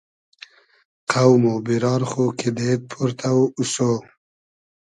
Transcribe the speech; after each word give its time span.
قۆم 1.11 1.43
و 1.53 1.55
بیرار 1.65 2.01
خو 2.11 2.23
کیدېد 2.39 2.81
پۉرتۆ 2.91 3.29
اوسۉ 3.57 3.75